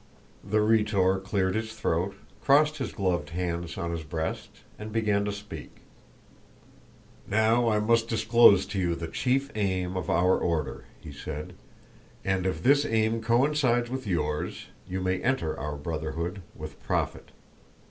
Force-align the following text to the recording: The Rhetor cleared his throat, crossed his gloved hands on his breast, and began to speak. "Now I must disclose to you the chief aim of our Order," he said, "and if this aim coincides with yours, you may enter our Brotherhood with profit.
The 0.43 0.61
Rhetor 0.63 1.19
cleared 1.19 1.53
his 1.53 1.73
throat, 1.75 2.15
crossed 2.43 2.77
his 2.79 2.91
gloved 2.91 3.29
hands 3.29 3.77
on 3.77 3.91
his 3.91 4.01
breast, 4.01 4.49
and 4.79 4.91
began 4.91 5.25
to 5.25 5.31
speak. 5.31 5.81
"Now 7.27 7.67
I 7.69 7.79
must 7.79 8.07
disclose 8.07 8.65
to 8.65 8.79
you 8.79 8.95
the 8.95 9.07
chief 9.07 9.51
aim 9.53 9.95
of 9.95 10.09
our 10.09 10.39
Order," 10.39 10.85
he 10.99 11.11
said, 11.11 11.53
"and 12.25 12.47
if 12.47 12.63
this 12.63 12.83
aim 12.83 13.21
coincides 13.21 13.91
with 13.91 14.07
yours, 14.07 14.69
you 14.87 15.01
may 15.01 15.21
enter 15.21 15.55
our 15.59 15.75
Brotherhood 15.75 16.41
with 16.55 16.81
profit. 16.81 17.29